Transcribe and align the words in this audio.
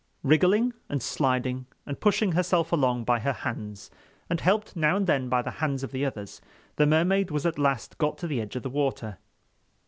Wriggling 0.23 0.73
and 0.89 0.99
sliding 0.99 1.67
and 1.85 1.99
pushing 1.99 2.31
herself 2.31 2.71
along 2.71 3.03
by 3.03 3.19
her 3.19 3.33
hands, 3.33 3.91
and 4.31 4.41
helped 4.41 4.75
now 4.75 4.95
and 4.95 5.05
then 5.05 5.29
by 5.29 5.43
the 5.43 5.51
hands 5.61 5.83
of 5.83 5.91
the 5.91 6.03
others, 6.05 6.41
the 6.77 6.87
Mermaid 6.87 7.29
was 7.29 7.45
at 7.45 7.59
last 7.59 7.99
got 7.99 8.17
to 8.17 8.25
the 8.25 8.41
edge 8.41 8.55
of 8.55 8.63
the 8.63 8.69
water. 8.71 9.19